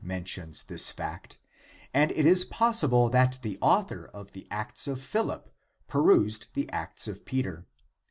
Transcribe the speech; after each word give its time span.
81) 0.03 0.07
also 0.07 0.17
men 0.21 0.25
tion 0.25 0.53
this 0.65 0.89
fact 0.89 1.37
and 1.93 2.09
it 2.13 2.25
is 2.25 2.43
possible 2.43 3.07
that 3.11 3.37
the 3.43 3.59
author 3.61 4.07
of 4.07 4.31
the 4.31 4.47
Acts 4.49 4.87
of 4.87 4.99
Philip 4.99 5.53
perused 5.87 6.47
the 6.55 6.67
Acts 6.71 7.07
of 7.07 7.23
Peter. 7.23 7.67